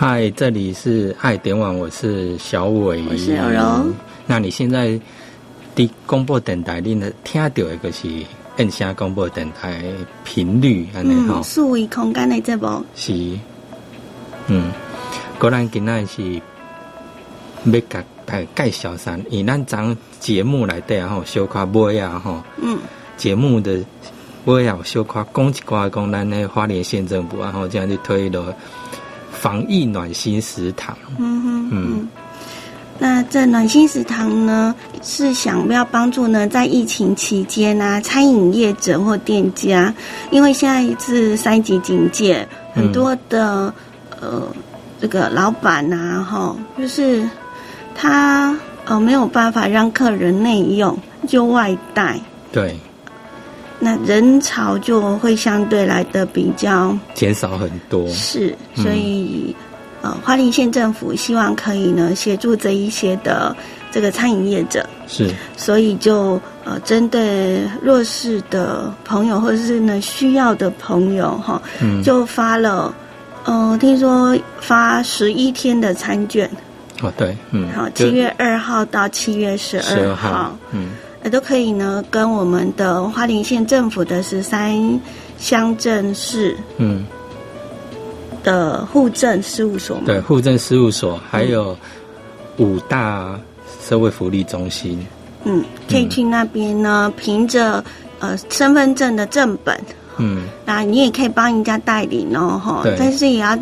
[0.00, 3.92] 嗨，这里是爱点网，我是小伟，我是柔柔。
[4.26, 4.98] 那你现在
[5.74, 8.08] 的广播电台，你呢听到一个是
[8.56, 9.84] 按下广播电台
[10.24, 13.12] 频率，安尼吼，数位空间的节目是，
[14.46, 14.72] 嗯，
[15.38, 16.40] 果然今仔是
[17.64, 19.18] 要甲大家介绍啥？
[19.28, 22.78] 以咱张节目来底啊吼，小可尾啊吼，嗯，
[23.18, 23.84] 节目的
[24.46, 28.56] 尾啊小可讲一寡讲咱的花莲县政府啊吼，这样就推了。
[29.40, 32.08] 防疫暖心食堂，嗯哼嗯，
[32.98, 39.94] 那这暖心食堂呢，是想要帮助呢，在疫情期间啊，餐饮业者或店家，
[40.30, 43.72] 因为现在是三级警戒，很多的
[44.20, 44.46] 呃
[45.00, 47.26] 这个老板呐，哈，就是
[47.94, 52.20] 他呃没有办法让客人内用，就外带，
[52.52, 52.78] 对。
[53.82, 59.56] 那人潮就会相对来的比较减少很多，是，所以
[60.02, 63.56] 呃，花莲县政府希望可以呢协助这一些的
[63.90, 71.60] 这个餐饮业者，是，所以就呃针对弱势的朋友或者是呢需要的朋友哈，
[72.04, 72.94] 就发了，
[73.44, 76.48] 呃，听说发十一天的餐券，
[77.00, 80.90] 哦对，嗯，好，七月二号到七月十二号，嗯。
[81.24, 85.00] 也都可以呢，跟我们的花莲县政府的十三
[85.38, 87.04] 乡镇市嗯。
[88.42, 91.76] 的户政事务所，对户政事务所，还有
[92.56, 93.38] 五大
[93.86, 94.98] 社会福利中心，
[95.44, 97.84] 嗯，可以去那边呢，凭着
[98.18, 99.78] 呃身份证的正本，
[100.16, 103.58] 嗯，那你也可以帮人家代理哦，哈，但是也要。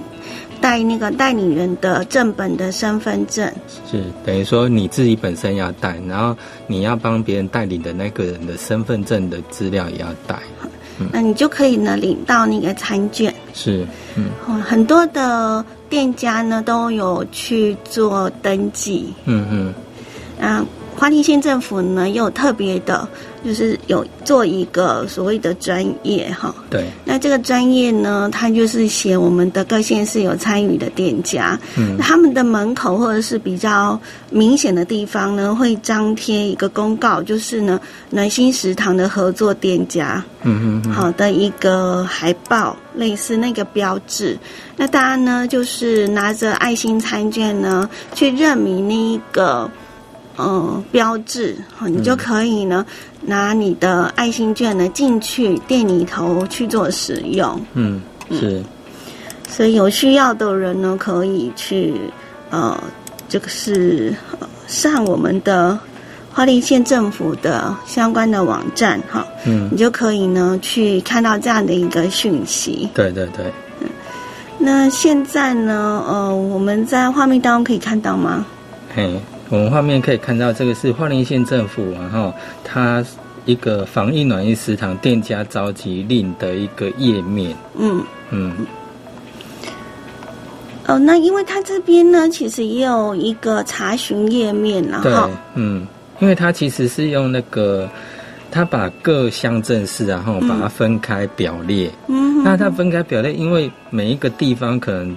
[0.61, 3.51] 带那个代理人的正本的身份证，
[3.91, 10.39] 是等于说你自己本身要带，然后你要帮别人代理的那个人的身份证的资料也要带，
[11.12, 13.34] 那你就可以呢领到那个餐券。
[13.55, 13.86] 是，
[14.17, 14.31] 嗯，
[14.62, 19.74] 很多的店家呢都有去做登记，嗯嗯，
[20.41, 20.64] 啊。
[20.97, 23.08] 花莲县政府呢，有特别的，
[23.44, 26.54] 就是有做一个所谓的专业哈。
[26.70, 26.86] 对。
[27.04, 33.98] 那这个专业呢，它就是写我们的各县市有参与的店家，嗯，他们的门口或者是比较
[34.30, 44.38] 明显的地方呢，会张贴一个公告，就是呢，暖心食堂的合作店家，嗯嗯，好的一个海报，类似那个标志。
[44.76, 49.70] 那大家呢，就是拿着爱心餐券呢，去认明那一个。
[50.40, 52.86] 嗯，标志好，你就可以呢，
[53.23, 57.61] 拿你的爱心券呢进去店里头去做使用。
[57.74, 58.62] 嗯，是。
[59.48, 61.95] 所以有需要的人呢，可以去
[62.51, 62.79] 呃，
[63.29, 64.14] 这个是
[64.67, 65.79] 上我们的
[66.33, 69.27] 花莲县政府的相关的网站哈。
[69.46, 72.89] 嗯，你就可以呢去看到这样的一个讯息。
[72.95, 73.46] 对对对。
[73.80, 73.89] 嗯，
[74.58, 78.45] 那现在呢，呃，我们在画面当中可以看到吗？
[78.95, 79.20] 嘿。
[79.51, 83.03] 我们画面可以看到，这个是花莲县政府，然后它
[83.47, 87.57] 一个防疫暖意食堂店家召集令的一个页面。
[87.79, 88.53] 嗯嗯。
[90.86, 95.31] 哦，那因为它这边呢，其实也有一个查询页面然后。
[95.55, 95.86] 嗯，
[96.19, 97.89] 因为它其实是用那个，
[98.51, 101.91] 它把各乡镇市然后把它分开表列。
[102.09, 102.45] 嗯。
[102.45, 105.17] 那它分开表列，因为每一个地方可能。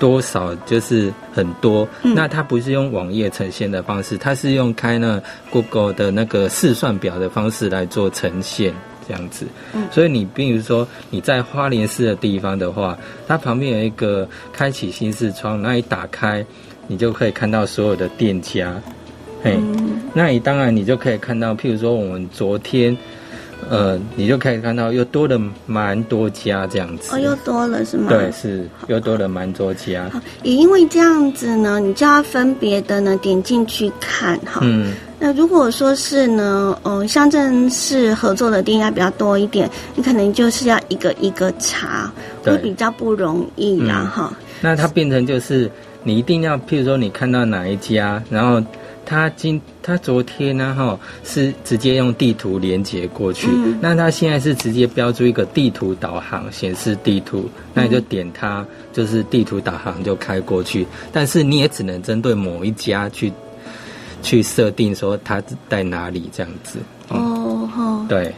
[0.00, 8.74] 多少就是很多，那它不是用网页呈现的方式，它是用开那 Google 的那个试算表的方式来做呈现，
[9.06, 9.46] 这样子。
[9.92, 16.44] 所以你比如说你在花莲市的地方的话，它旁边有一个开启新视窗，那一打开，
[16.88, 18.74] 你就可以看到所有的店家。
[19.44, 19.56] 嘿，
[20.14, 22.96] 那你当然你就可以看到，譬如说我们昨天。
[23.68, 27.14] 呃，你就可以看到又多了蛮多家这样子。
[27.14, 28.08] 哦，又多了是吗？
[28.08, 30.10] 对，是又多了蛮多家。
[30.42, 34.60] 也因为这样子呢，你就要分别的呢点进去看哈。
[34.62, 34.94] 嗯。
[35.18, 42.10] 那如果说是呢，嗯，乡镇市合作的店家比较多一点，你可能就是要一个一个查，
[42.42, 44.32] 会比较不容易啦哈。
[44.60, 45.70] 那它变成就是
[46.02, 48.62] 你一定要，譬如说你看到哪一家，然后。
[49.10, 53.48] 他今他昨天呢哈是直接用地图连接过去，
[53.80, 60.86] 那他现在是直接标注一个地图导航显示地图，那你就点它，就是地图导航就开过去。
[61.12, 63.32] 但是你也只能针对某一家去
[64.22, 66.78] 去设定说它在哪里这样子。
[67.08, 68.32] 哦对，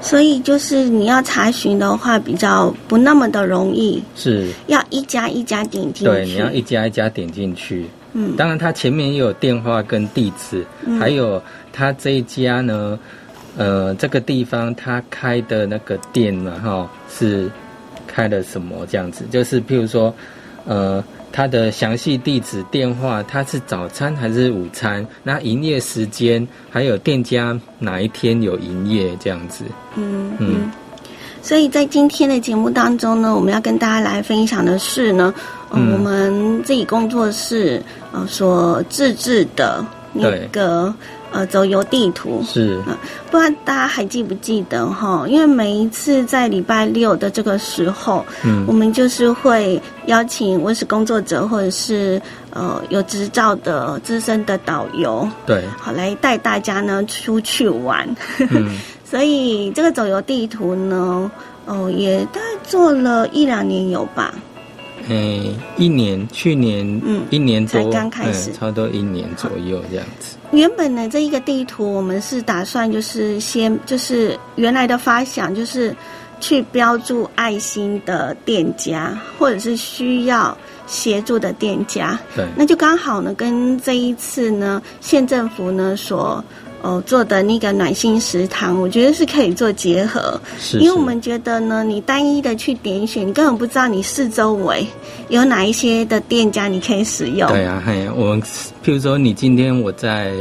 [0.00, 4.48] 所以就是你要查询的话比较不那么的容易，是。
[4.68, 7.86] 要一家一家点进去，对，你要一家一家点进去。
[8.12, 10.64] 嗯，当然，它前面也有电话跟地址，
[10.98, 11.42] 还有
[11.72, 12.98] 他这一家呢，
[13.56, 17.50] 呃，这个地方他开的那个店呢，哈，是
[18.06, 19.24] 开了什么这样子？
[19.30, 20.14] 就是譬如说，
[20.64, 21.02] 呃。
[21.32, 25.06] 它的详细地址、电话，它是早餐还是午餐？
[25.22, 29.64] 那营业时间，还有店家哪一天有营业这样子？
[29.94, 30.68] 嗯嗯。
[31.42, 35.32] 所以在今天的节目当中呢，我们要跟大家来分享的是呢，
[35.70, 37.82] 我们自己工作室
[38.12, 40.94] 呃所自制的那个。
[41.32, 42.76] 呃，走游地图是，
[43.30, 45.24] 不知道大家还记不记得哈？
[45.28, 52.20] 因为每一次在礼拜六的这个时候，嗯，我们就是会邀请温室工作者或者是
[52.52, 58.04] 呃有执照的资深的导游，对，好来带大家呢出去玩。
[58.50, 58.76] 嗯，
[59.10, 61.28] 所以这个走游地图呢，
[61.66, 64.32] 哦，也大概做了一两年有吧。
[65.08, 70.36] 嗯，一年，去年，嗯，一年多，才刚开始，差不多一年左右这样子。
[70.52, 75.92] 原本呢，这一个地图我们是打算就是先，就是原来的发想就是
[76.38, 82.16] 去标注爱心的店家，或者是需要协助的店家。
[82.36, 86.44] 对，那就刚好呢，跟这一次呢，县政府呢所。
[86.82, 94.86] 哦，做的那个暖心食堂，我觉得是可以做结合，是因为我们觉得呢，你单一的去点选，你根本不知道你四周围
[95.28, 97.48] 有哪一些的店家你可以使用。
[97.50, 98.42] 对啊，嘿，我们
[98.82, 100.32] 譬如说，你今天我在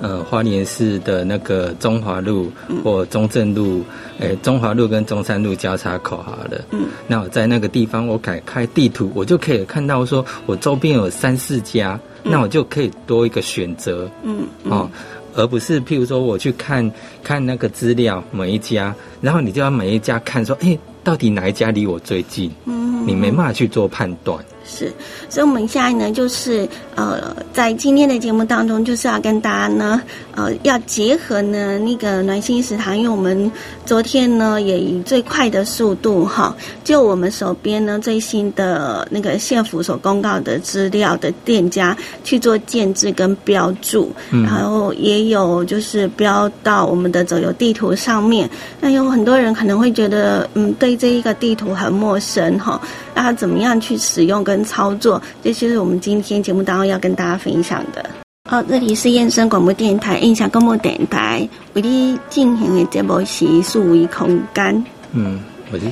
[0.00, 2.50] 呃花莲市的那个中华路
[2.82, 3.82] 或中正路，
[4.18, 14.90] 诶，中华路跟中山路交叉口好了，嗯，那我在那个地方我改开地图，我就可以看到说我周边有三四家，那我就可以多一个选择，嗯，哦。
[15.34, 16.90] 而不是，譬如说，我去看
[17.22, 22.50] 看那个资料，每一家，然后你就要每一家看，说，哎，到底哪一家离我最近？
[22.64, 24.38] 嗯，你没办法去做判断。
[24.64, 24.90] 是，
[25.28, 30.00] 所以我们现在呢，就是呃，在今天的节目当中，就是要跟大家呢，
[30.36, 33.52] 呃，要结合呢那个暖心食堂，因为我们
[33.84, 48.48] 昨天呢也以最快的速度哈，就我们手边呢最新的那个县府所公告的资料的店家去做建制跟标注，然后也有就是标到我们的走游地图上面。
[48.80, 52.80] 那有很多人可能会觉得，嗯，对这一个地图很陌生哈，
[53.14, 58.23] 那怎么样去使用跟跟操作，这就是我们今天节目当中要跟大家分享的。
[58.46, 64.84] 好，这里是燕声广播电台印象广播电台为你进行的节目是数位空间。
[65.12, 65.40] 嗯，
[65.72, 65.86] 我的。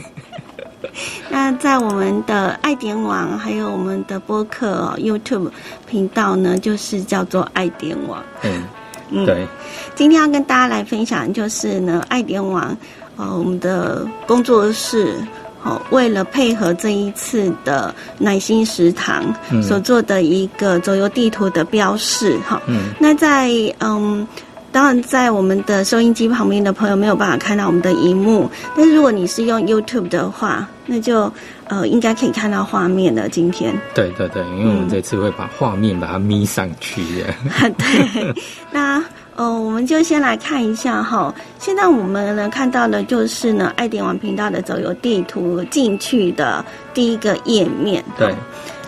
[1.28, 5.50] 那在我们的爱点网，还有我们的播客 YouTube
[5.86, 8.24] 频道呢，就是叫做爱点网。
[8.42, 8.62] 嗯
[9.10, 9.46] 嗯，对。
[9.94, 12.74] 今天要跟大家来分享，就是呢，爱点网，
[13.18, 15.14] 呃，我们的工作室。
[15.62, 19.22] 好，为了配合这一次的暖心食堂
[19.62, 22.60] 所做的一个走游地图的标示，哈，
[22.98, 24.26] 那在嗯，
[24.72, 31.30] 当然在我们的收音机旁边的朋友没有办法看到我们的荧幕，但是如果你是用 YouTube 的话，那就
[31.68, 33.28] 呃应该可以看到画面的。
[33.28, 37.34] 今天，对对对，因为我们这次会把画面把它眯上去的。
[37.76, 38.34] 对，
[38.72, 39.04] 那。
[39.40, 41.34] 哦，我们就先来看一下哈。
[41.58, 48.04] 现在我们呢看到的就是呢爱点网频道的走游地图进去的第一个页面。
[48.18, 48.34] 对。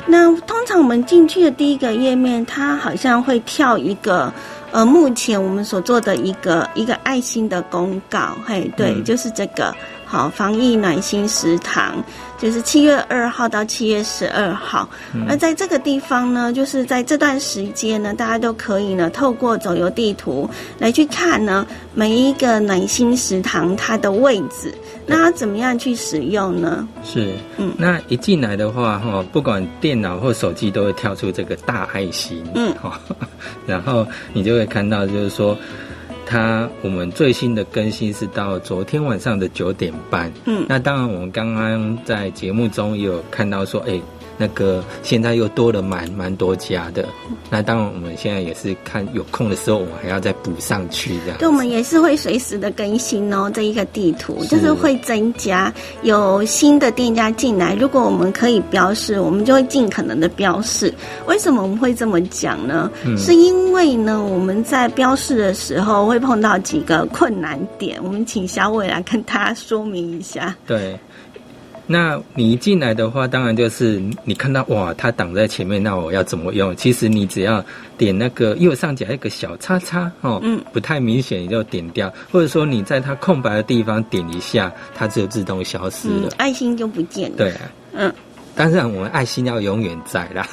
[0.04, 4.30] 那通常我们进去的第一个页面，它好像会跳一个
[4.72, 8.36] 呃，目前我们所做的一个一个爱心的公告。
[8.44, 9.74] 嘿，对，就是这个。
[10.04, 11.94] 好，防疫暖心食堂
[12.42, 14.88] 就是七月二号到七月十二号。
[15.28, 24.74] 而在这个地方呢，就是在这段时间呢，大家都可以呢透过走游地图来去看呢每一个暖心食堂它的位置。
[25.06, 26.88] 那怎么样去使用呢？
[27.04, 33.00] 是，嗯，那一进来的话，哈，不管电脑或手机都会跳出这个大爱心，嗯，哈，
[33.66, 35.56] 然后你就会看到，就是说。
[36.32, 40.32] 它我们最新的更新是到昨天晚上的九点半。
[40.46, 44.00] 嗯，那当然我们刚刚在节目中也有看到说，哎。
[44.42, 47.06] 那个现在又多了蛮蛮多家的，
[47.48, 51.38] 那当然我们现在也是看有空的时候，我们还要再补上去这样。
[51.38, 55.72] 对，我们也是会随时的更新哦，这一个地图就是会增加
[56.02, 60.92] 有新的店家进来，如果我们可以标示，我们就会尽可能的标示。
[61.28, 62.90] 为什么我们会这么讲呢？
[63.16, 70.52] 是因为呢，我们在标示的时候会碰到几个困难点，我们请小伟来跟大家说明一下。
[70.66, 70.98] 对。
[71.86, 76.74] 那你一进来的话，当然就是你看到哇，它挡在前面，那我要怎么用？
[76.76, 77.62] 其实你只要
[77.98, 87.36] 点那个右上角一个小叉叉哦，嗯，不太明显，你就点掉，或者说你在它空白的地方点一下，它就自动消失了，爱心就不见了。
[87.36, 87.52] 对，
[87.92, 88.12] 嗯，
[88.54, 90.48] 当然我们爱心要永远在啦。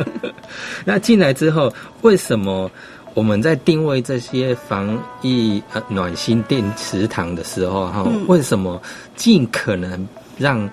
[0.84, 1.72] 那进来之后，
[2.02, 2.70] 为什么
[3.14, 8.80] 我们在定位这些防疫呃暖心电池塘的时候哈，为什么
[9.16, 10.06] 尽可能？
[10.38, 10.68] 让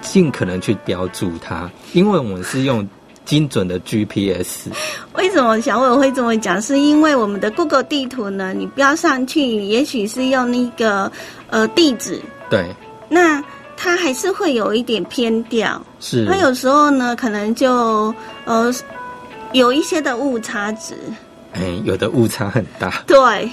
[0.00, 2.88] 尽可能去标注它，因为我们是用
[3.24, 4.68] 精准的 GPS。
[5.14, 6.60] 为什么小伟会这么讲？
[6.60, 11.10] 是因为我们的 Google 地图呢，你标上去，也许是用那个
[11.48, 12.66] 呃地址，对，
[13.08, 13.42] 那
[13.76, 15.80] 它还是会有一点偏掉。
[16.00, 18.12] 是它有时候呢，可能就
[18.46, 18.72] 呃
[19.52, 20.94] 有一些的误差值。
[21.52, 23.02] 哎，有的误差很大。
[23.06, 23.50] 对，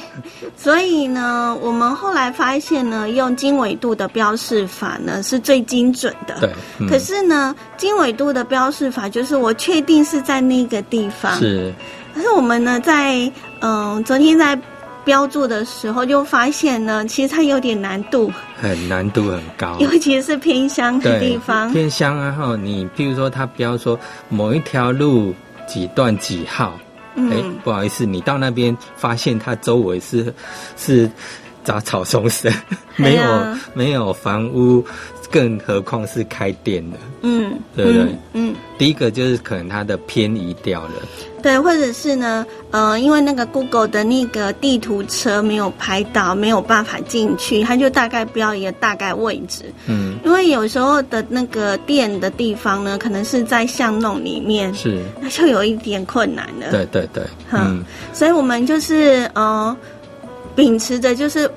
[0.56, 6.36] 所以呢，我们后来发现呢，用经纬度的标示法呢是最精准的。
[6.40, 6.50] 对，
[6.80, 11.36] 嗯可是呢，经纬度的标示法就是我确定是在那个地方。。
[11.40, 11.74] 是
[12.14, 14.60] 可是我们呢，在嗯、昨天在
[15.04, 19.78] 标注的时候就发现呢，其实它有点难度，很难度很高。
[19.80, 21.72] 尤其是偏乡的地，方。
[21.72, 23.98] 偏乡啊，哈，你譬如说它标说
[24.30, 25.34] 某一条路
[25.68, 26.78] 几段几号，
[27.18, 30.34] 哎、嗯，不好意思，你到那边发现它周围是
[30.78, 31.10] 是
[31.64, 32.54] 杂草丛生，
[32.96, 34.86] 没有、没有房屋，
[35.32, 36.98] 更何况是开店的。
[37.24, 38.56] 嗯，对不对嗯嗯。
[38.78, 40.94] 第一个就是可能它的偏移掉了，
[41.48, 49.64] 对，或者是呢，呃，因为那个 Google 的那个地图车没有拍到，没有办法进去，它就大概标一个大概位置。
[49.86, 56.70] 嗯，因为有时候的那个店的地方呢，可能是在巷弄里面，是， 那就有一点困难了。
[56.70, 57.24] 对对对，
[57.54, 59.74] 嗯 嗯，所以我们就是呃，
[60.54, 61.50] 秉持着就是。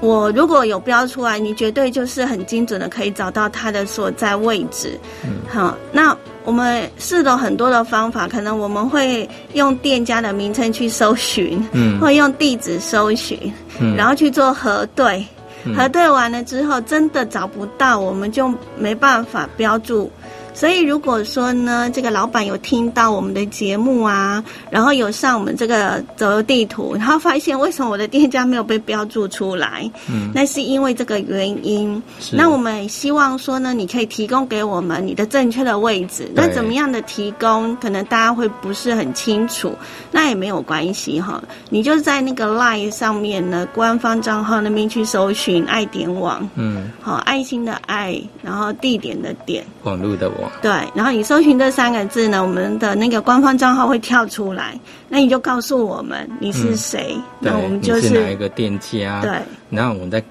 [0.00, 4.96] 我如果有标出来，你绝对就是很精准的可以找到它的所在位置。
[5.24, 6.16] 嗯好，那
[6.48, 13.38] 我们试了很多的方法，可能我们会用店家的名称去搜寻，嗯会用地址搜寻，
[13.78, 15.22] 嗯然后去做核对。
[15.64, 20.10] 嗯核对完了之后，真的找不到，我们就没办法标注。
[20.58, 32.02] 所以如果说呢，这个老板有听到我们的节目啊，然后有上我们这个走游地图，然后发现为什么我的店家没有被标注出来，嗯，那是因为这个原因。
[32.18, 36.28] 是那我们希望说呢，你可以提供给我们你的正确的位置。
[36.34, 39.72] 那怎么样的提供，可能大家会不是很清楚，
[40.10, 41.40] 那也没有关系哈。
[41.70, 54.78] 你就在那个 Line 上面呢，官方账号那边去搜寻爱点网，嗯，好，爱心的爱，然后地点的点，网络的网，对，然后你搜寻这三个字呢，我们的那个官方账号会跳出来，
[55.08, 59.20] 那你就告诉我们你是谁，对那我们就是哪一个店家？
[59.22, 59.30] 对。
[59.70, 60.22] 然后我们再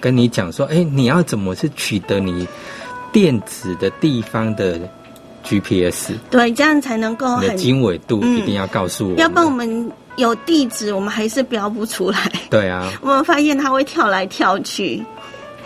[0.00, 2.46] 跟你讲说，哎，你要怎么是取得你
[3.12, 4.80] 电子的地方的
[5.44, 9.18] GPS，对，这样才能够很经纬度嗯一定要告诉我们。
[9.18, 12.30] 要不然我们有地址，我们还是标不出来。
[12.50, 15.02] 对啊， 我们发现它会跳来跳去，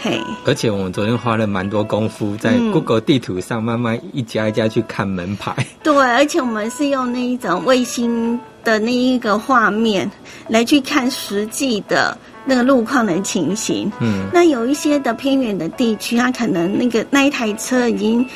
[0.01, 5.55] 嘿，而且我们昨天花了蛮多功夫，在嗯 Google 地图上慢慢一家一家去看门牌。
[5.83, 10.11] 对，而且我们是用那一种卫星的那一个画面
[10.49, 13.91] 来去看实际的那个路况的情形。
[14.01, 18.27] 嗯，那有一些的偏远的地区，它可能那个那一台车已经。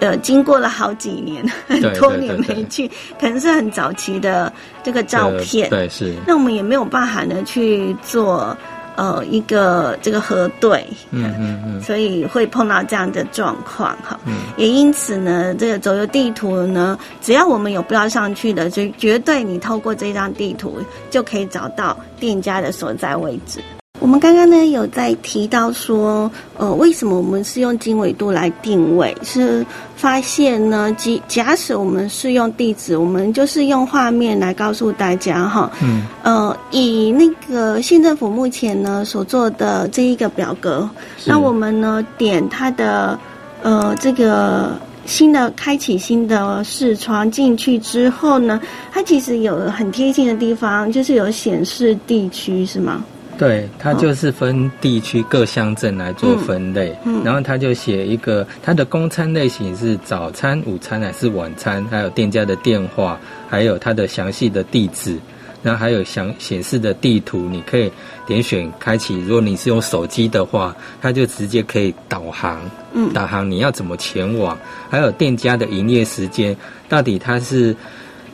[0.00, 5.70] 呃，经过了好几年， 很多年没去，可能是很早期的这个照片。
[5.70, 8.54] 对，是，那我们也没有办法呢去做
[8.96, 14.18] 呃一个这个核对，嗯嗯嗯所以会碰到这样的状况哈。
[14.24, 20.78] 嗯，也因此呢，这个走游地图呢，只要我们有标上去的，就绝对你透过这张地图
[21.10, 23.60] 就可以找到店家的所在位置。
[24.00, 29.16] 我们刚刚呢有在提到说，呃，为什么我们是用经纬度来定位？
[29.22, 29.64] 是
[29.96, 40.88] 发现呢，即假使我们是用地址，我们就是用画面来告诉大家哈，嗯呃，以那个县政府目前呢所做的这一个表格，
[41.24, 43.18] 那我们呢点它的
[43.62, 44.72] 呃这个
[45.06, 48.60] 新的开启新的视窗进去之后呢，
[48.92, 53.02] 它其实有很贴近的地方，就是有显示地区是吗？
[53.36, 65.18] 对，它就是分地区各乡镇来做分类，嗯嗯然后它就写一个它的供餐类型是早餐、午餐还是晚餐，还有店家的电话，还有它的详细的地址，
[65.62, 67.90] 然后还有详显示的地图，你可以
[68.26, 69.18] 点选开启。
[69.20, 72.60] 如果你是用手机的话，它就直接可以导航，
[72.92, 74.56] 嗯导航你要怎么前往，
[74.88, 76.56] 还有店家的营业时间，
[76.88, 77.74] 到底它是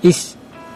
[0.02, 0.10] 一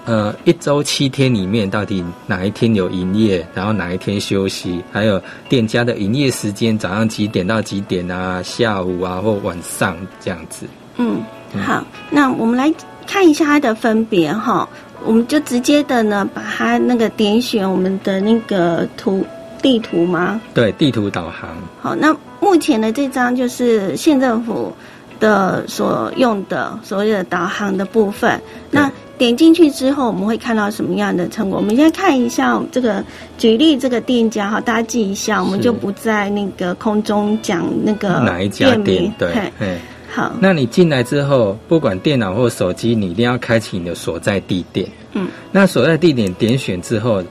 [0.04, 10.66] 呃一周七天里面到底哪一天有营业，然后哪一天休息，还有店家的营业时间，早上几点到几点啊，下午啊或晚上这样子。
[10.96, 11.22] 嗯，
[11.64, 12.72] 好，那我们来
[13.06, 14.68] 看一下它的分别哈，
[15.04, 19.24] 我们就直接的呢把它那个点选我们的那个图
[19.62, 20.40] 地图吗？
[20.52, 24.70] 对，地图导航，好，那目前的这张就是县政府
[25.18, 28.40] 的所用的所谓的导航的部分。
[28.70, 31.58] 那点进去之后，我们会看到什么样的成果？
[31.58, 33.04] 我们先看一下这个
[33.38, 39.30] 举例这个店家哈，大家记一下，我们就不在那个空中讲那个哪一家店对，
[39.60, 39.78] 嗯，
[40.10, 40.32] 好。
[40.40, 44.88] 那你进来之后，不管电脑或手机，你一定要开启你的所在地点。
[45.12, 47.22] 嗯，那所在地点点选之后，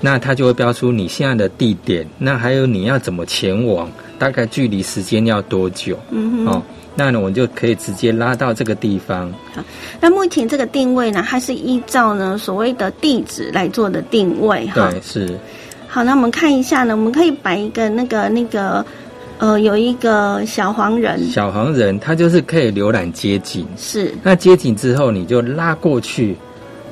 [0.00, 5.98] 那它就会标出你现在的地点，那还有你要怎么前往，大概距离时间要多久？
[6.10, 6.62] 嗯哼，哦。
[6.96, 9.32] 那呢，我就可以直接拉到这个地方。
[9.52, 9.62] 好，
[10.00, 14.66] 那目前这个定位呢，它是依照呢所谓的地址来做的定位。
[14.68, 15.38] 哈，对，是。
[15.88, 18.84] 好，那我们看一下呢，我们可以摆一个那个那个，
[19.38, 21.28] 呃，有一个小黄人。
[21.28, 23.66] 小黄人，他就是可以浏览街景。
[23.76, 24.14] 是。
[24.22, 26.36] 那街景之后，你就拉过去，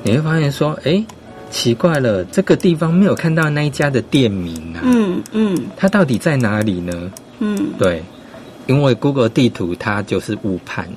[0.03, 1.03] 你会发现说，哎，
[1.49, 4.81] 奇怪了，这个地方没有看到那一家的店名啊。
[4.83, 5.57] 嗯嗯。
[5.77, 7.11] 它到底在哪里呢？
[7.39, 8.01] 嗯，对。
[8.67, 10.87] 因为 Google 地图它就是误判，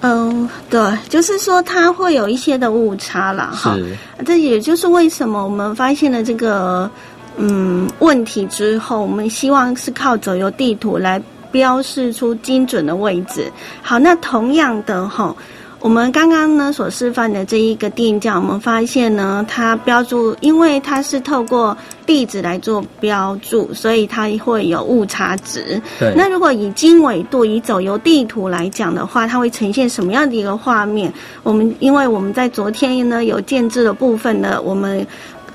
[0.00, 3.50] 嗯，对，就是说它会有一些的误差啦。
[3.52, 3.76] 哈。
[4.24, 6.90] 这也就是为什么我们发现了这个
[7.36, 13.50] 嗯问题之后，我们希望是靠走游地图来标示出精准的位置。
[13.82, 15.34] 好，那同样的哈。
[15.82, 25.82] 我们刚刚呢所示范的这一个店家，我们发现呢，它标注，因为它是透过地址来做标注，所以它会有误差值。
[25.98, 26.14] 对。
[26.16, 31.12] 那如果以经纬度、以走游地图来讲的话，它会呈现什么样的一个画面？
[31.42, 35.04] 我们因为我们在昨天呢有建制的部分呢，我们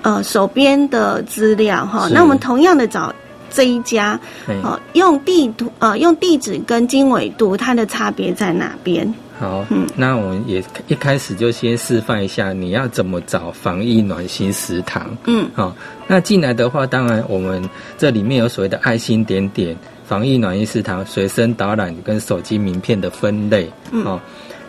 [0.01, 3.15] 呃手边的资料哈，那我们同样的找
[3.49, 4.19] 这一家，
[4.61, 9.11] 哦，用地图呃用地址跟经纬度，它的差别在哪边？
[9.39, 9.65] 好，
[9.95, 15.15] 那我们也一开始就先示范一下，你要怎么找防疫暖心食堂。
[15.25, 15.75] 嗯，好，
[16.07, 17.63] 那进来的话，当然我们
[17.97, 23.71] 这里面有所谓的爱心点点防疫暖心食堂随身导览跟手机名片的分类。
[23.91, 24.19] 嗯，好，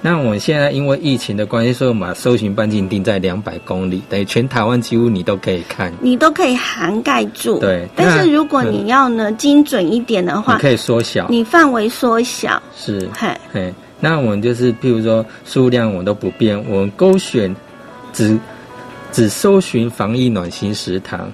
[0.02, 7.58] 那我们现在因为疫情的关系，所以我们把搜寻半径定在两百公里，等于全台湾几乎你都可以看，你都可以涵盖住。
[7.58, 12.62] 对，但是如果你要呢精准一点的话，你可以缩小，你范围缩小。
[12.76, 13.74] 是，嘿，嘿。
[14.00, 17.54] 那我们就是，譬如说数量我都不变，我们勾选
[18.12, 18.38] 只
[19.10, 21.30] 只搜寻防疫暖心食堂。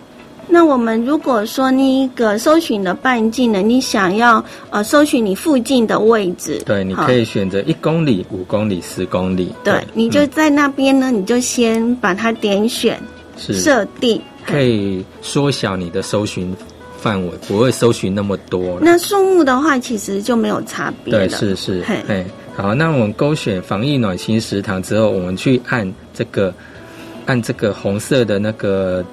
[0.47, 9.53] 那我们如果说那个搜寻的半径呢，你想要呃搜寻你附近的位置，对，你可以选择一公里、五公里、十公里。
[9.65, 13.01] 对，你就在那边呢，你就先把它点选
[13.37, 16.55] 设定，可以缩小你的搜寻
[16.99, 18.79] 范围，不会搜寻那么多。
[18.81, 22.25] 那数目的话，其实就没有差别对，是是，嘿。
[22.57, 26.55] 好，那我们勾选防疫暖心食堂之后，我们去按这个，
[27.27, 29.05] 按这个红色的那个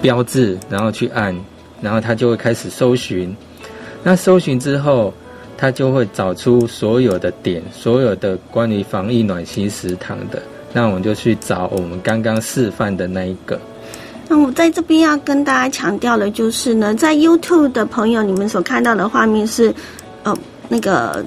[0.00, 1.36] 标志，然后去按，
[1.82, 3.34] 然后它就会开始搜寻。
[4.04, 5.12] 那搜寻之后，
[5.58, 10.40] 它就会找出所有的点，所有的关于防疫暖心食堂的。
[10.72, 13.60] 那我们就去找我们刚刚示范的那一个。
[14.28, 19.74] 那我在这边要跟大家强调的就是呢，在 YouTube 的朋友，你们所看到的画面是，
[20.22, 20.32] 呃，
[20.68, 21.24] 那个。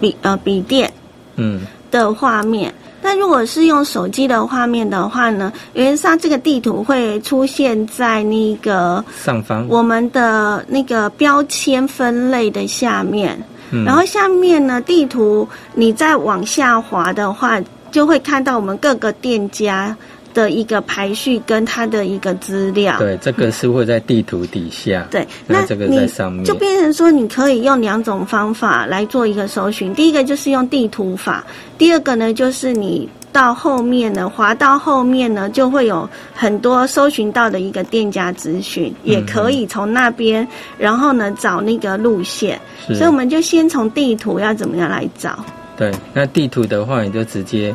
[0.00, 0.92] 笔呃笔电，
[1.36, 1.60] 嗯。
[1.90, 13.36] 的画面，那如果是用手机的画面的话呢，原上这个地图会出现在那个上方，我们的那个标签分类的下面，
[13.84, 17.60] 然后下面呢地图你再往下滑的话，
[17.90, 19.96] 就会看到我们各个店家。
[20.32, 29.94] 的一个排序跟它的一个资料，对，这个是会在地图底下，对，那这个在上面，就变成说你可以用两种方法来做一个搜寻。
[29.94, 31.44] 第一个就是用地图法，
[31.76, 40.46] 第二个呢就是你到后面呢，滑到后面呢，就会有很多搜寻到的一个店家资讯，也可以从那边，
[40.78, 42.60] 然后呢找那个路线。
[42.86, 45.44] 所以我们就先从地图要怎么样来找？
[45.76, 47.74] 对，那地图的话，你就直接。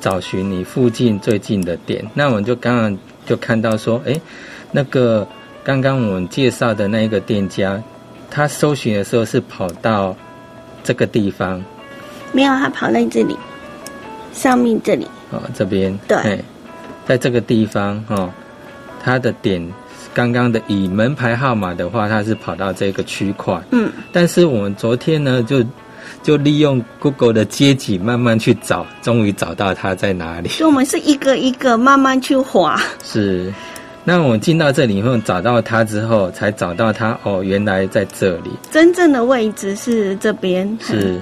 [0.00, 4.14] 找寻你附近最近的点，那我们就刚刚就看到说，哎，
[4.70, 5.26] 那个
[5.64, 7.82] 刚刚我们介绍的那一个店家，
[8.30, 10.14] 他搜寻的时候是跑到
[10.84, 11.62] 这个地方，
[12.32, 13.36] 没有，他跑在这里，
[14.32, 16.44] 上面这里，哦，这边，对，
[17.06, 18.30] 在这个地方，哦，
[19.02, 19.66] 他的点
[20.14, 25.64] 刚刚的以门牌号码的话，他是跑到这个区块，嗯，但是我们昨天呢就。
[26.22, 30.48] 就利用 Google 的街景慢慢去找，终于找到它在哪里。
[30.48, 32.80] 所以我们是一个一个慢慢去划。
[33.04, 33.52] 是，
[34.04, 38.50] 那我进到这里以后找到它之后，才找到它哦，原来在这里。
[38.70, 40.78] 真正的位置是这边。
[40.80, 41.20] 是，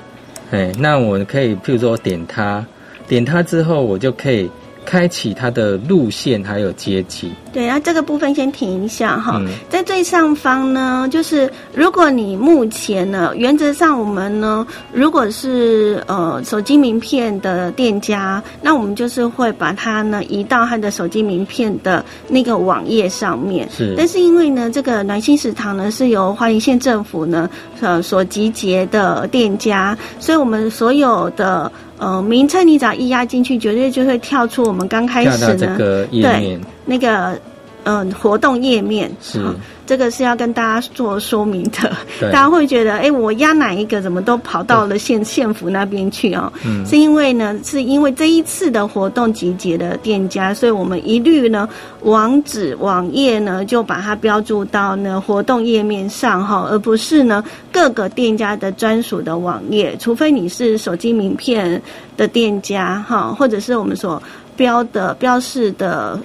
[0.50, 2.64] 哎，那我可以，譬如说点它，
[3.08, 4.50] 点它之后，我就可以
[4.84, 7.32] 开启它的路线还有街景。
[7.54, 23.68] 对，然后这个部分先停一下哈，嗯在最上方呢，就是如果你目前呢，原则上我们呢，如果是呃手机名片的店家，那我们就是会把它呢移到它的手机名片的那个网页上面。
[23.70, 27.48] 是但是因为呢，这个暖心食堂呢是由花莲县政府呢
[27.80, 37.38] 呃所集结的店家，所以我们所有的呃名称你只要一压进去，绝对就会跳出我们刚开始呢到这个页面那个
[37.84, 39.54] 嗯、活动页面是好
[39.86, 41.94] 这个是要跟大家做说明的。
[42.18, 46.50] 对大家会觉得，哎，我压哪一个怎么都跑到了县县府那边去哦？
[46.64, 51.68] 嗯是因为呢，是因为这一次的活动集结的店家，所以我们一律呢
[52.00, 61.80] 网址网页呢就把它标注到呢活动页面上哈，而不是呢各个店家的专属的网页，除非你是手机名片
[62.16, 64.22] 的店家哈，或者是我们所
[64.56, 66.18] 标的标示的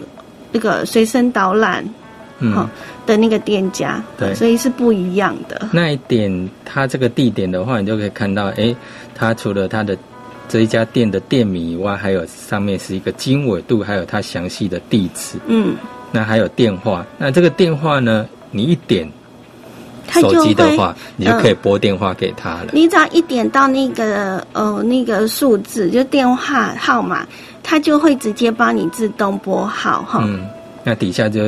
[0.52, 1.84] 那个随身导览
[2.40, 2.70] 嗯好，
[3.06, 5.68] 的那个店家，对所以是不一样的。
[5.72, 8.74] 那一点，它这个地点的话，你就可以看到，哎，
[9.14, 9.98] 它除了它的
[10.48, 15.76] 这一家店的店名以外，还有上面是一个经纬度，还有它详细的地址，嗯，
[16.12, 17.06] 那还有电话。
[17.18, 19.12] 那这个电话呢，你一点
[20.14, 22.70] 手机的话，你就嗯可以拨电话给他了。
[22.72, 27.28] 你只要一点到那个呃那个数字，就电话号码，
[27.70, 30.24] 它就会直接帮你自动拨号哈。
[30.24, 30.44] 嗯，
[30.90, 31.42] 那底下就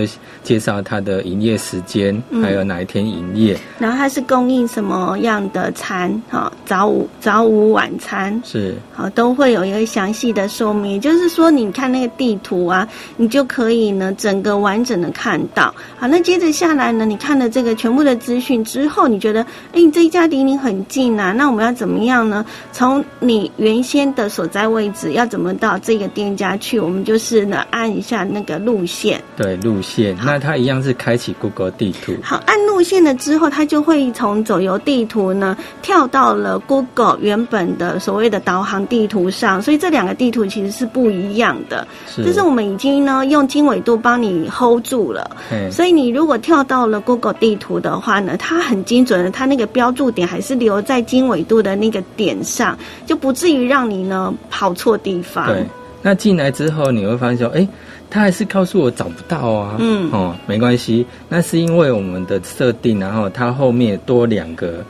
[0.43, 3.57] 介绍它的营业时间，嗯还有哪一天营业。
[3.79, 8.39] 然后它是供应什么样的餐哈，早午早午晚餐。
[8.45, 15.73] 是，好，都会有一个详细的说明，也就是说，你看那个地图啊，你就可以呢整个完整的看到。
[15.97, 22.45] 好，那接着下来呢，你看了这个全部的资讯之后，你觉得，哎，这一家离你很近啊，那我们要怎么样呢？
[22.71, 26.79] 从你原先的所在位置要怎么到这个店家去？
[26.79, 29.19] 我们就是呢按一下那个路线。
[29.35, 30.17] 对路线。
[30.23, 32.13] 那它一样是开启 Google 地图。
[32.21, 41.87] 好，按路线了之后，它就会从走游地图呢跳到了 Google 原本的所谓的导航地图上，所以这两个地图其实是不一样的。
[42.07, 55.47] 是，这是我们已经呢用经纬度帮你 hold 住了，嘿所以你如果跳到了 Google 地图的话呢，它很精准的，它那个标注点还是留在经纬度的那个点上，就不至于让你呢跑错地方。
[55.47, 55.65] 对，
[56.01, 57.67] 那进来之后你会发现说，哎，
[58.11, 59.77] 他还是告诉我找不到啊。
[59.79, 64.85] 嗯哦，没关系，那是因为我们的设定，然后它后面多两个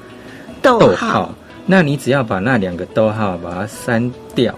[0.62, 1.34] 逗号，，
[1.66, 4.54] 那你只要把那两个逗号把它删掉，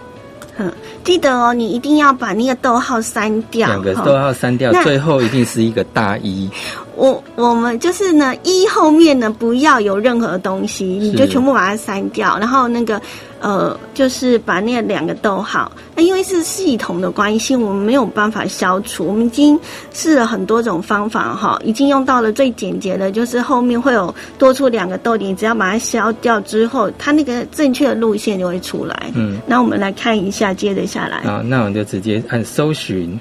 [0.58, 0.72] 嗯，
[1.04, 3.68] 记得哦，你一定要把那个逗号删掉。
[3.68, 6.50] 两个逗号删掉，最后一定是一个大一。
[6.96, 13.02] 我我们就是呢，一后面呢不要有任何东西，你就全部把它删掉，然后那个
[13.40, 19.60] 呃，就是把那两个逗号，那因为是系统的关系，我们没有办法消除，我们已经
[19.94, 29.12] 试了很多种方法哈，已经用到了最简洁的，就是后面会有多出两个逗点，只要把它消掉之后，它那个正确的路线就会出来。
[29.16, 33.20] 嗯，那我们来看一下，接着下来，啊，那我们就直接按搜寻。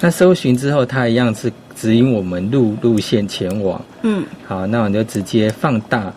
[0.00, 3.80] 那搜寻之后，它一样是指引我们路路线前往。
[4.02, 6.12] 嗯，好，那我就直接放大，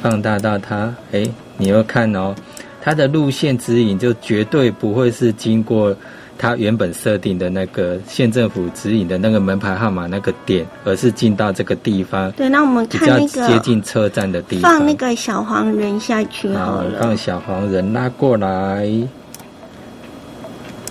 [0.00, 2.34] 放大到它，哎，你要看哦，
[2.80, 5.94] 它的路线指引就绝对不会是经过
[6.38, 14.70] 它原本设定的那个县政府指引的那个门牌号码那个点，而是进到这个地方对，那我们看那个接近车站的地方。
[14.78, 16.84] 放那个小黄人下去好。
[17.00, 18.88] 放小黄人拉过来，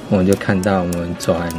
[0.09, 1.49] 我们就看到我们转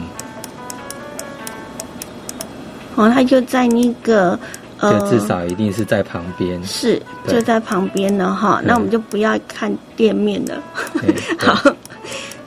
[3.00, 4.38] 哦，他就在那个
[4.78, 6.62] 呃，就至少一定是在旁边。
[6.64, 8.60] 是就在旁边了哈。
[8.60, 10.62] 嗯那我们就不要看店面了。
[11.38, 11.74] 好，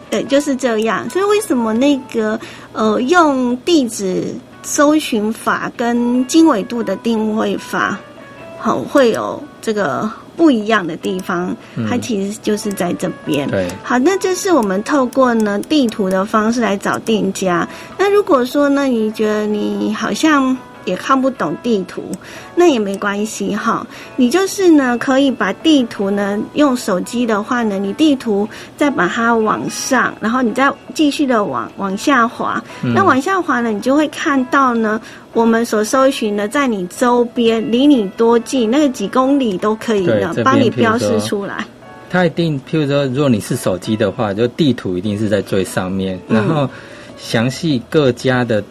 [0.10, 1.10] 对，就是这样。
[1.10, 2.40] 所以为什么那个
[2.72, 8.00] 呃，用地址搜寻法跟经纬度的定位法，
[8.64, 11.54] 好会有这个不一样的地方？
[11.76, 13.46] 嗯它其实就是在这边。
[13.50, 17.68] 对，好，那这是我们透过呢地图的方式来找店家。
[17.98, 22.04] 那如果说呢，你觉得你好像也看不懂地图，
[22.56, 23.86] 那也没关系哈。
[24.16, 32.64] 你就是呢，可以把地图呢用手机的话呢，你地图再把它往上，然后你再继续的往往下滑。
[32.84, 35.00] 嗯那往下滑呢，你就会看到呢。
[35.34, 41.66] 我们所搜寻的，在你周边，离你多近，那个几公里都可以呢对这，边帮你标示出来。
[42.08, 46.70] 它一定，譬如说，如果你是手机的话，就地图一定是在最上面，嗯然后
[47.18, 48.64] 详细各家的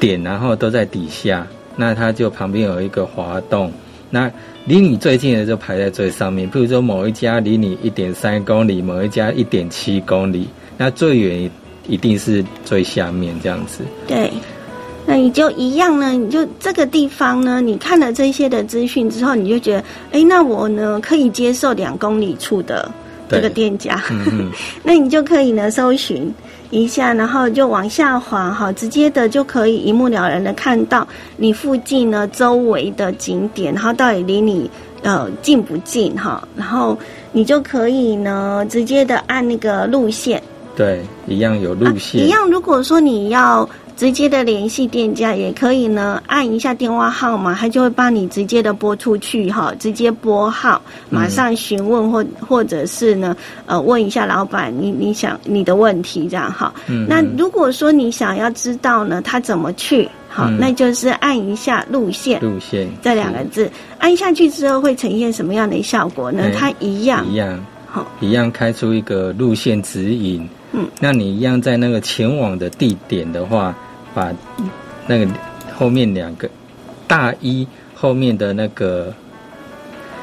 [0.00, 1.46] 点，然后都在底下。
[1.76, 3.72] 那它就旁边有一个滑动，
[4.10, 4.28] 那
[4.64, 6.50] 离你最近的就排在最上面。
[6.50, 11.48] 譬如说，某一家离你一点三公里，某一家一点七公里，那最远
[11.86, 13.84] 一定是最下面这样子。
[14.08, 14.28] 对，
[15.06, 22.90] 那你就一样呢，你就这个地方呢，你看了这些的资讯之后，你就觉得，哎，那我呢可以接受两公里处的
[23.28, 24.02] 这个店家，
[24.82, 26.34] 那你就可以呢搜寻
[26.70, 34.70] 一下，然后就往下滑哈，直接的就可以一目了然的看到你附近呢周围的景点，然后到底离你
[35.02, 36.98] 呃近不近哈，然后
[37.32, 40.42] 你就可以呢直接的按那个路线。
[40.76, 42.22] 对，一样有路线。
[42.24, 50.80] 一样，如果说你要直接的联系店家，也可以呢，按一下电话号码，他就会帮你直接的拨出去哈，直接拨号，
[51.10, 56.72] 马上询问或或者是呢，呃，问一下老板，你你想你的问题这样哈。
[56.86, 57.08] 嗯。
[57.08, 62.40] 那如果说你想要知道呢，他怎么去，好，那就是按一下路线。
[62.40, 66.48] 路线这两个字按下去之后会呈现什么样的效果呢？
[66.56, 70.48] 它一样一样好，一样开出一个路线指引。
[70.70, 73.74] 嗯，那你一样在那个前往的地点的话，
[74.18, 74.34] 把
[75.06, 75.28] 那个
[75.76, 76.50] 后面两个
[77.06, 79.14] 大一后面的那个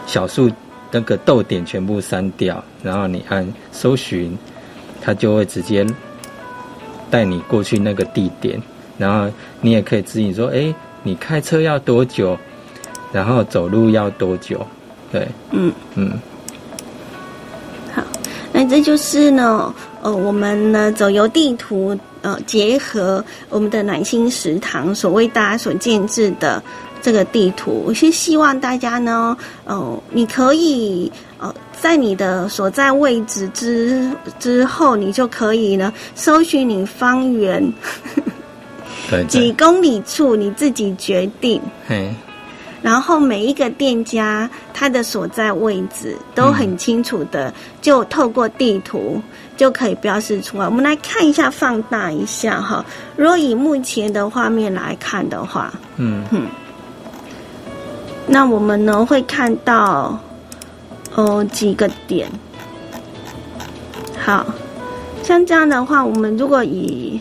[0.05, 0.51] 小数
[0.91, 4.37] 那个逗点全部删掉，然后你按搜寻，
[5.01, 5.87] 它就会直接
[7.09, 8.61] 带你过去那个地点，
[8.97, 9.31] 然后
[9.61, 12.37] 你也可以指引说，哎，你开车要多久，
[13.13, 14.67] 然后走路要多久，
[15.09, 16.11] 对，嗯嗯，
[17.93, 18.03] 好，
[18.51, 19.73] 那这就是呢。
[20.01, 26.61] 呃，我们呢走游地图，呃，结合我们的暖心食堂所为大家所建制的
[26.99, 37.63] 这个地图，我是希望大家呢，呃，你可以呃，在你的所在位置之之后，你就可以呢，搜寻你方圆
[39.27, 41.61] 几公里处，你自己决定。
[42.81, 49.19] 然后每一个店家它的所在位置都很清楚的，就透过地图
[49.55, 50.65] 就可以标示出来。
[50.65, 52.85] 我们来看一下，放大一下哈。
[53.15, 56.41] 如果以目前的画面来看的话，嗯哼，
[58.27, 60.19] 那我们呢会看到
[61.15, 62.29] 哦几个点。
[64.17, 64.45] 好
[65.23, 67.19] 像这样的话，我们如果以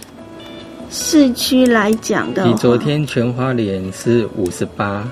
[0.91, 5.07] 市区来讲的，比昨天全花莲是五十八。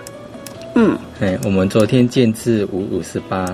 [0.75, 3.47] 嗯，哎，我们昨天建制五五十八，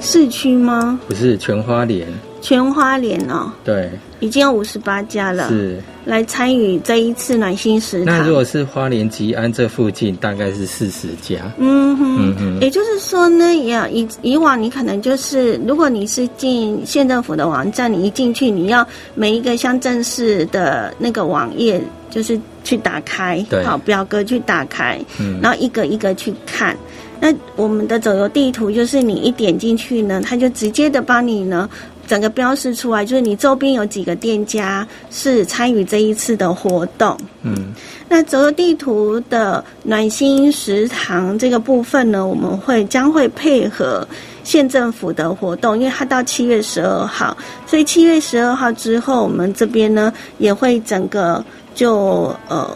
[0.00, 0.98] 市区吗？
[1.06, 2.08] 不是全花莲，
[2.42, 8.18] 全花莲哦，对，已经有五十八家了，是来参与这一次暖心食堂。
[8.18, 11.40] 那如果是花莲吉安这附近，大概是四十家。
[11.56, 21.80] 嗯哼，嗯哼，也就是说呢，也以以往你可能就是，如果你是进县政府的网站，你一进去，你要每一个乡镇市的那个网页。
[22.12, 25.00] 就是去打开，好表格去打开，
[25.40, 26.76] 然后一个一个去看。
[27.18, 31.66] 那我们的走游地图就是你一点进去呢，它就直接的帮你呢
[32.12, 37.16] 整个标示出来，就是你周边有几个店家是参与这一次的活动。
[37.40, 37.72] 嗯，
[38.06, 44.06] 那走游地图的暖心食堂这个部分呢，我们会将会配合
[44.44, 47.34] 县政府的活动，因为它到七月十二号，
[47.66, 51.42] 所以七月十二号之后，我们这边呢也会整个。
[51.74, 52.68] 就呃，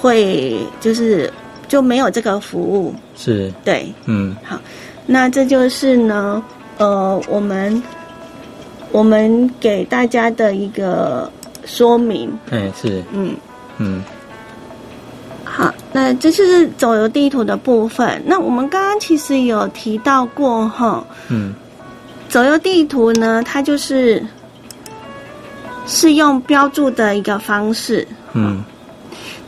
[0.00, 1.32] 会就是
[1.68, 4.58] 就没有这个服务，是对，嗯，好，
[5.06, 6.42] 那这就是呢，
[6.78, 7.80] 呃，我们
[8.94, 11.28] 我们给大家的一个
[11.64, 13.34] 说明，哎，是，嗯
[13.78, 14.00] 嗯，
[15.42, 18.22] 好，那这是走游地图的部分。
[18.24, 21.52] 那我们刚刚其实有提到过哈，嗯，
[22.28, 24.24] 走游地图呢，它就是
[25.88, 28.06] 是用标注的一个方式。
[28.32, 28.62] 嗯，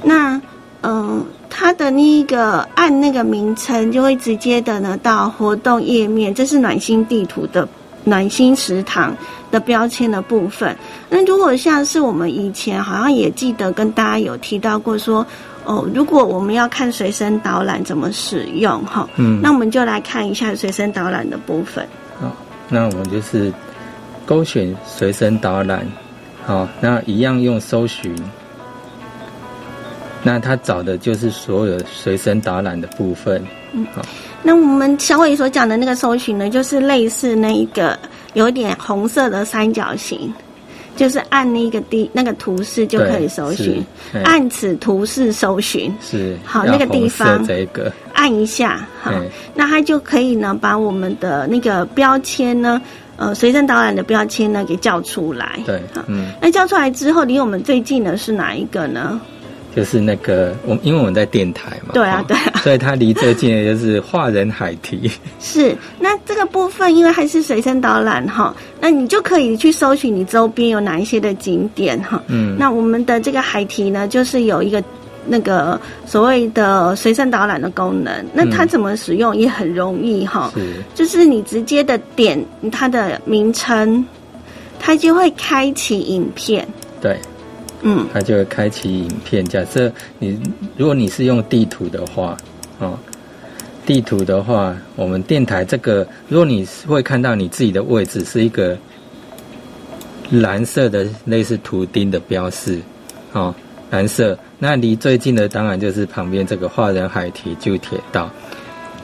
[0.03, 0.43] 那
[0.83, 6.35] 嗯，它的那一个按那个名称，就会直接的呢到活动页面。
[6.35, 7.69] 这是暖心地图的
[8.05, 9.17] 暖心食堂
[9.51, 10.77] 的标签的部分。
[11.09, 15.27] 那如果像是我们以前好像也记得跟大家有提到过说，
[15.65, 21.87] 哦，如果我们要看随身导览怎么使用哈，嗯，那我们就来看一下随身导览的部分。
[22.21, 22.33] 好，
[22.69, 23.53] 那我们就是
[24.25, 25.87] 勾选随身导览，
[26.45, 28.15] 好，那一样用搜寻。
[30.23, 33.41] 那他找的就是所有随身导览的部分。
[33.73, 34.03] 嗯，好。
[34.43, 37.97] 那我们小伟所讲的那个搜寻呢，就是类似那一个
[38.37, 40.31] 有点红色的三角形，
[40.95, 43.83] 就是按那个地那个图示就可以搜寻，
[44.25, 45.91] 按此图示搜寻。
[46.03, 46.37] 是。
[46.45, 49.11] 好，那个地方这个按一下，好，
[49.55, 52.81] 那它就可以呢把我们的那个标签呢，
[53.17, 55.59] 呃，随身导览的标签呢给叫出来。
[55.65, 56.29] 对，嗯。
[56.39, 59.19] 那叫出来之后，离我们最近的是哪一个呢？
[59.77, 65.11] 就是那个我，因为我们在电台嘛，对啊，对啊，所以它离最近的就是华人海堤。
[65.39, 72.23] 是，那这个部分因为还是随身导览哈，那那你就可以去搜寻你周边有哪一些的景点哈。
[72.29, 74.81] 嗯，那我们的这个海堤呢，就是有一个
[75.27, 78.25] 那个所谓的随身导览的功能。
[78.33, 84.07] 那它怎么使用也很容易哈，是就是你直接的点它的名称，
[84.79, 86.65] 它就会开启影片。
[87.01, 87.19] 对，
[87.83, 89.45] 嗯，它就会开启影片。
[89.45, 90.41] 假设你
[90.77, 92.37] 如果你是用地图的话，
[92.79, 92.99] 哦，
[93.85, 98.77] 地图的话，我们电台这个，如果你会看到你自己的位置是一个
[100.31, 102.81] 蓝色的类似图钉的标示，
[103.33, 103.55] 哦，
[103.91, 108.29] 蓝色，那离最近的当然就是旁边这个华人海堤旧铁道。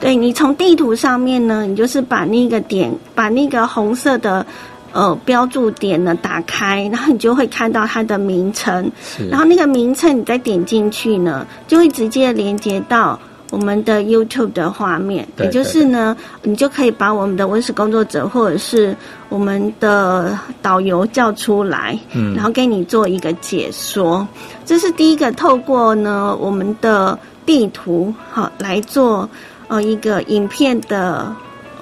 [0.01, 4.45] 对你从地图上面呢，你就是把那个点，把那个红色的
[4.93, 13.19] 呃标注点呢打开，然后你就会看到它的名称，是，然后那个名称你再点进去呢，就会直接连接到
[13.51, 18.95] 我们的 YouTube 的画面，对也就是呢，你就可以把我们的文史工作者或者是
[19.29, 22.33] 我们的导游叫出来，嗯。
[22.33, 24.27] 然后给你做一个解说。
[24.65, 29.29] 这是第一个，透过呢我们的地图好来做
[29.67, 31.31] 呃一个影片的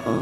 [0.04, 0.12] 呃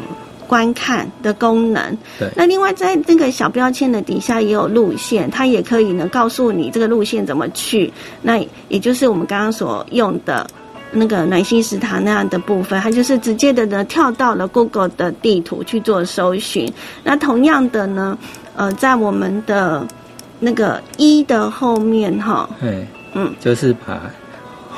[0.50, 1.96] 观看的功能。
[2.18, 7.92] 对那另外在那个小标签的底下也有路线，它也可以呢告诉你这个路线怎么去。
[8.20, 10.44] 那也就是我们刚刚所用的。
[10.92, 16.66] 那个暖心食堂那样的部分，它就是直接的呢跳到了 Google 的地图去做搜寻。
[17.04, 18.18] 那同样的呢，
[18.56, 19.86] 呃，在我们的
[20.40, 22.84] 那个一的后面哈，哎，
[23.14, 24.10] 嗯，就是把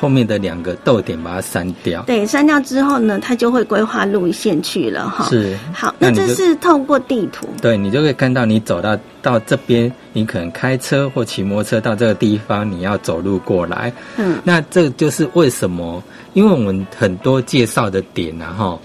[0.03, 2.03] 后面的两个逗点把它删掉。
[2.03, 5.29] 对，删掉之后呢，它就会规划路线去了哈。
[5.29, 13.93] 是，好，那这是透过地图，对你就可以看到你走到到这边，你可能开车或骑摩托车到这个地方，你要走路过来。
[14.17, 18.81] 嗯，那这就是为什么，因为我们很多介绍的点啊，后，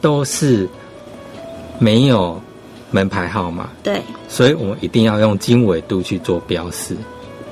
[0.00, 0.66] 都是
[1.78, 2.40] 没有
[2.90, 6.96] 门牌号码，对，所以我们一定要用经纬度去做标示。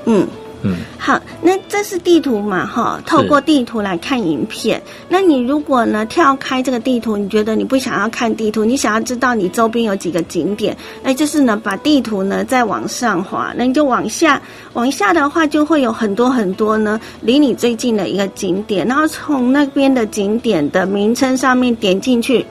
[0.05, 0.27] 嗯。
[0.63, 4.81] 嗯，好，那这是地图嘛，哈，透过地图来看影片。
[5.09, 14.41] 那你如果呢跳开这个地图，你觉得你不想要看地图，你想要知道你周边有几个景点，那就是呢把地图呢再往上滑，那你就往下，
[14.73, 22.45] 往下的话就会有很多很多呢离你最近的一个景点，然后从那边的景点的名称上面点进去，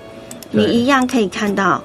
[0.51, 1.81] 你一样可以看到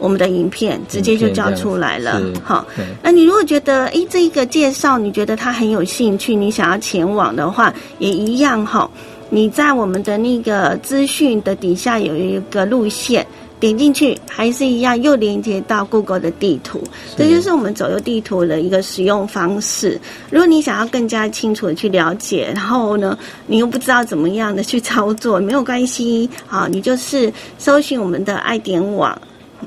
[0.00, 2.66] 我们的影片，直接就叫出来了是，好。
[3.02, 8.90] 那你如果觉得诶这一个介绍你觉得他很有兴趣，你想要前往的话，也一样哈。
[9.28, 13.24] 你在我们的那个资讯的底下有一个路线，
[13.60, 16.82] 点进去还是一样，又连接到 Google 的地图。
[17.16, 20.00] 这就是我们左右地图的一个使用方式。
[20.30, 29.16] 如果你想要更加清楚的去了解，然后呢，你又不知道怎么样的去操作，没有关系，好，你就是搜寻我们的爱点网，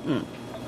[0.05, 0.21] 嗯。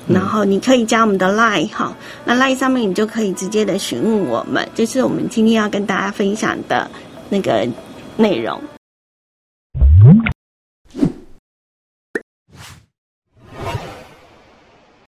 [0.08, 1.92] 然后你可以加我们的 Line 哈，
[2.24, 6.88] 那 Line 上面你就可以直接的询问我们，就是我们今天要跟大家分享的
[7.28, 7.66] 那个
[8.16, 8.60] 内容。